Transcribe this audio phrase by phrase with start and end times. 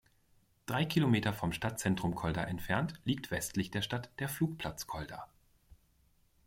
[0.65, 5.27] Drei Kilometer vom Stadtzentrum Kolda entfernt liegt westlich der Stadt der Flugplatz Kolda.